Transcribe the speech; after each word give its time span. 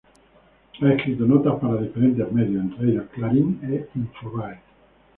Ha 0.79 0.93
escrito 0.93 1.27
notas 1.27 1.59
para 1.61 1.79
diferentes 1.79 2.31
medios, 2.31 2.63
entre 2.63 2.89
ellos 2.89 3.05
"Clarín" 3.13 3.59
e 3.61 3.87
"Infobae". 3.93 4.57